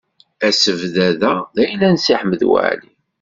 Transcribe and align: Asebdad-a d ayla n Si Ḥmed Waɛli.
Asebdad-a 0.47 1.33
d 1.55 1.57
ayla 1.63 1.87
n 1.93 1.97
Si 2.03 2.13
Ḥmed 2.21 2.41
Waɛli. 2.49 2.91